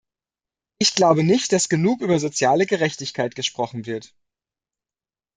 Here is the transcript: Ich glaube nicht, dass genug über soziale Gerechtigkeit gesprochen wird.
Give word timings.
Ich 0.79 0.95
glaube 0.95 1.23
nicht, 1.23 1.51
dass 1.53 1.69
genug 1.69 2.01
über 2.01 2.17
soziale 2.17 2.65
Gerechtigkeit 2.65 3.35
gesprochen 3.35 3.85
wird. 3.85 4.15